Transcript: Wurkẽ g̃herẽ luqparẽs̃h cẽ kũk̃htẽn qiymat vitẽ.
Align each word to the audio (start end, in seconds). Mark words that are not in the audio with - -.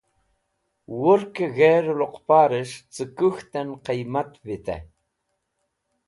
Wurkẽ 0.99 1.49
g̃herẽ 1.55 1.93
luqparẽs̃h 1.99 2.79
cẽ 2.93 3.11
kũk̃htẽn 3.17 3.69
qiymat 3.85 4.31
vitẽ. 4.45 4.83